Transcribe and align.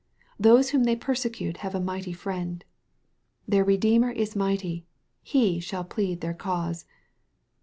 These 0.39 0.71
whom 0.71 0.85
they 0.85 0.95
persecute 0.95 1.57
have 1.57 1.75
a 1.75 1.79
mighty 1.79 2.11
Friend:" 2.11 2.65
Their 3.47 3.63
redeemer 3.63 4.09
is 4.09 4.35
mighty; 4.35 4.83
he 5.21 5.59
shall 5.59 5.83
plead 5.83 6.21
their 6.21 6.33
cause." 6.33 6.85